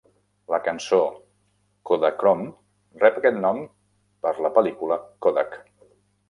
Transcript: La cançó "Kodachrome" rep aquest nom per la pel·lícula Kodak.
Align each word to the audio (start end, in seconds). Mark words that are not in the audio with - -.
La 0.51 0.59
cançó 0.67 0.97
"Kodachrome" 1.89 2.47
rep 3.03 3.19
aquest 3.21 3.37
nom 3.45 3.61
per 4.25 4.33
la 4.47 4.53
pel·lícula 4.57 4.99
Kodak. 5.27 5.57